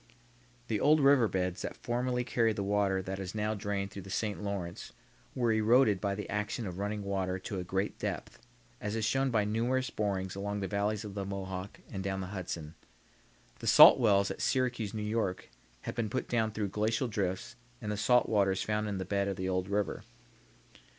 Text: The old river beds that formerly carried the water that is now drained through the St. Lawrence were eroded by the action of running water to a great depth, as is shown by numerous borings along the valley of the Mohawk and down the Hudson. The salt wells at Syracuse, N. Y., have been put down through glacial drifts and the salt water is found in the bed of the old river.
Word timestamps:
The 0.67 0.79
old 0.79 0.99
river 0.99 1.27
beds 1.27 1.61
that 1.61 1.77
formerly 1.77 2.23
carried 2.23 2.55
the 2.55 2.63
water 2.63 3.03
that 3.03 3.19
is 3.19 3.35
now 3.35 3.53
drained 3.53 3.91
through 3.91 4.01
the 4.01 4.09
St. 4.09 4.41
Lawrence 4.41 4.93
were 5.35 5.51
eroded 5.53 6.01
by 6.01 6.15
the 6.15 6.27
action 6.27 6.65
of 6.65 6.79
running 6.79 7.03
water 7.03 7.37
to 7.37 7.59
a 7.59 7.63
great 7.63 7.99
depth, 7.99 8.39
as 8.81 8.95
is 8.95 9.05
shown 9.05 9.29
by 9.29 9.45
numerous 9.45 9.91
borings 9.91 10.33
along 10.33 10.59
the 10.59 10.67
valley 10.67 10.95
of 11.03 11.13
the 11.13 11.23
Mohawk 11.23 11.81
and 11.91 12.03
down 12.03 12.19
the 12.19 12.33
Hudson. 12.33 12.73
The 13.59 13.67
salt 13.67 13.99
wells 13.99 14.31
at 14.31 14.41
Syracuse, 14.41 14.95
N. 14.95 15.15
Y., 15.15 15.33
have 15.81 15.93
been 15.93 16.09
put 16.09 16.27
down 16.27 16.49
through 16.51 16.69
glacial 16.69 17.07
drifts 17.07 17.55
and 17.79 17.91
the 17.91 17.95
salt 17.97 18.27
water 18.27 18.53
is 18.53 18.63
found 18.63 18.87
in 18.87 18.97
the 18.97 19.05
bed 19.05 19.27
of 19.27 19.35
the 19.35 19.47
old 19.49 19.69
river. 19.69 20.01